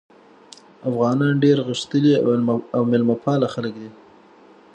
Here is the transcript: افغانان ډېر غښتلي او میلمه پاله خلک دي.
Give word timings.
افغانان 0.89 1.33
ډېر 1.43 1.57
غښتلي 1.67 2.11
او 2.75 2.81
میلمه 2.91 3.15
پاله 3.23 3.47
خلک 3.53 3.73
دي. 3.81 3.89